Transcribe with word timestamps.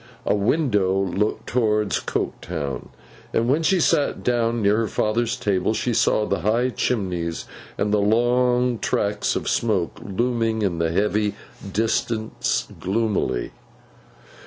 A 0.25 0.33
window 0.33 0.97
looked 0.99 1.45
towards 1.45 1.99
Coketown; 1.99 2.89
and 3.33 3.47
when 3.47 3.61
she 3.61 3.79
sat 3.79 4.23
down 4.23 4.59
near 4.63 4.77
her 4.77 4.87
father's 4.87 5.35
table, 5.37 5.75
she 5.75 5.93
saw 5.93 6.25
the 6.25 6.39
high 6.39 6.69
chimneys 6.69 7.45
and 7.77 7.93
the 7.93 8.01
long 8.01 8.79
tracts 8.79 9.35
of 9.35 9.47
smoke 9.47 9.99
looming 10.03 10.63
in 10.63 10.79
the 10.79 10.89
heavy 10.91 11.35
distance 11.71 12.67
gloomily. 12.79 13.51